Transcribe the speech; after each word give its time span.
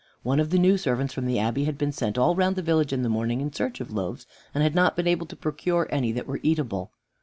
One 0.23 0.39
of 0.39 0.49
the 0.49 0.57
new 0.57 0.79
servants 0.79 1.13
from 1.13 1.27
the 1.27 1.37
Abbey 1.37 1.65
had 1.65 1.77
been 1.77 1.91
sent 1.91 2.17
all 2.17 2.33
round 2.35 2.55
the 2.55 2.63
village 2.63 2.91
in 2.91 3.03
the 3.03 3.07
morning 3.07 3.39
in 3.39 3.53
search 3.53 3.79
of 3.79 3.91
loaves, 3.91 4.25
and 4.51 4.63
had 4.63 4.73
not 4.73 4.95
been 4.95 5.05
able 5.05 5.27
to 5.27 5.35
procure 5.35 5.85
any 5.91 6.11
that 6.11 6.25
were 6.25 6.39
eatable. 6.41 6.91